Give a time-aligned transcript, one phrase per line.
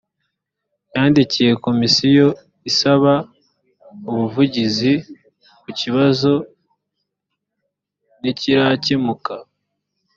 [0.93, 2.27] yandikiye komisiyo
[2.67, 3.13] asaba
[4.09, 4.93] ubuvugizi
[5.61, 6.31] ku kibazo
[8.19, 9.33] ntikirakemuka